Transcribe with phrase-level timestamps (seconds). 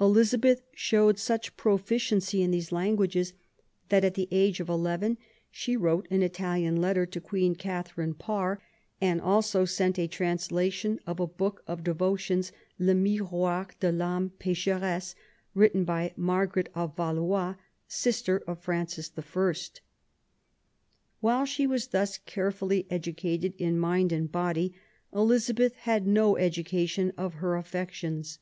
[0.00, 3.32] Elizabeth showed such proficiency in these languages
[3.88, 5.18] that, at the age of eleven,
[5.50, 8.62] she wrote an Italian letter to Queen Catherine Parr,
[9.00, 15.16] and also sent a translation of a book of devotions, Le Miroir de VAme pecheresse,
[15.56, 17.56] written by Margaret of Valois,
[17.88, 19.54] sister of Francis I.
[21.18, 24.72] While she was thus carefully educated in mind and body,
[25.12, 28.38] Elizabeth had no education of her affec tions.